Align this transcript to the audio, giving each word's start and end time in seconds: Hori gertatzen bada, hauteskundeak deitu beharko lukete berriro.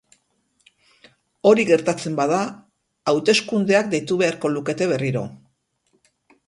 Hori 1.49 1.65
gertatzen 1.71 2.17
bada, 2.21 2.41
hauteskundeak 3.13 3.93
deitu 3.95 4.21
beharko 4.25 4.53
lukete 4.57 4.91
berriro. 4.95 5.27